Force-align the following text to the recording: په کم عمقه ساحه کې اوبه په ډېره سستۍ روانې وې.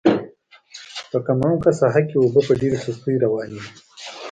په 1.11 1.17
کم 1.25 1.39
عمقه 1.47 1.71
ساحه 1.79 2.01
کې 2.09 2.15
اوبه 2.19 2.41
په 2.47 2.53
ډېره 2.61 2.77
سستۍ 2.85 3.15
روانې 3.23 3.57
وې. 3.61 3.69